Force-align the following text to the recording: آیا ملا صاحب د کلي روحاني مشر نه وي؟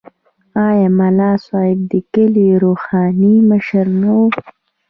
آیا 0.67 0.87
ملا 0.97 1.31
صاحب 1.47 1.79
د 1.91 1.93
کلي 2.13 2.47
روحاني 2.63 3.35
مشر 3.49 3.85
نه 4.01 4.09
وي؟ 4.17 4.27